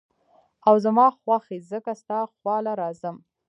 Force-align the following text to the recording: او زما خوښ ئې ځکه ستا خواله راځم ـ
او 0.67 0.73
زما 0.85 1.05
خوښ 1.19 1.45
ئې 1.53 1.59
ځکه 1.71 1.91
ستا 2.01 2.19
خواله 2.33 2.71
راځم 2.81 3.15
ـ 3.19 3.23